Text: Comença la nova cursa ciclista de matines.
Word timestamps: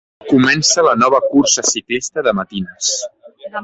Comença 0.29 0.85
la 0.87 0.95
nova 1.03 1.21
cursa 1.27 1.67
ciclista 1.71 2.27
de 2.31 2.37
matines. 2.43 2.95